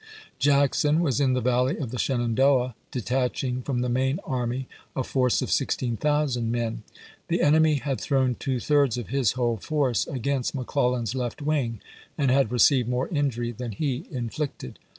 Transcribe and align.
Jackson 0.39 1.01
was 1.01 1.19
in 1.19 1.33
the 1.33 1.41
Valley 1.41 1.77
of 1.77 1.91
the 1.91 1.99
Shenandoah, 1.99 2.73
detaching 2.89 3.61
from 3.61 3.81
the 3.81 3.87
main 3.87 4.17
army 4.23 4.67
a 4.95 5.03
force 5.03 5.43
of 5.43 5.51
16,000 5.51 6.51
men. 6.51 6.81
The 7.27 7.43
enemy 7.43 7.75
had 7.75 8.01
thrown 8.01 8.33
two 8.33 8.59
thirds 8.59 8.97
of 8.97 9.09
his 9.09 9.33
whole 9.33 9.57
force 9.57 10.07
against 10.07 10.55
McClellan's 10.55 11.13
left 11.13 11.39
wing, 11.43 11.81
and 12.17 12.31
had 12.31 12.51
received 12.51 12.89
more 12.89 13.09
injury 13.09 13.51
than 13.51 13.73
he 13.73 14.07
inflicted. 14.09 14.79